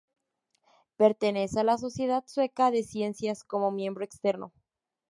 [0.95, 4.51] Pertenece a la sociedad sueca de ciencias, como miembro externo.